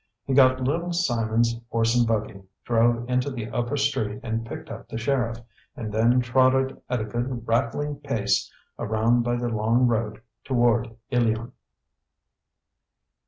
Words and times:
He 0.25 0.33
got 0.33 0.59
little 0.63 0.93
Simon's 0.93 1.59
horse 1.69 1.95
and 1.95 2.07
buggy, 2.07 2.41
drove 2.65 3.07
into 3.07 3.29
the 3.29 3.49
upper 3.51 3.77
street 3.77 4.19
and 4.23 4.43
picked 4.43 4.71
up 4.71 4.87
the 4.87 4.97
sheriff, 4.97 5.37
and 5.77 5.93
then 5.93 6.21
trotted 6.21 6.81
at 6.89 7.01
a 7.01 7.05
good 7.05 7.47
rattling 7.47 7.97
pace 7.97 8.51
around 8.79 9.21
by 9.21 9.35
the 9.35 9.49
long 9.49 9.85
road 9.85 10.19
toward 10.43 10.95
Ilion. 11.11 11.51